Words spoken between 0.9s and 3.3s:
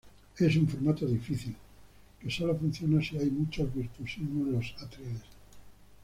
difícil que sólo funciona si hay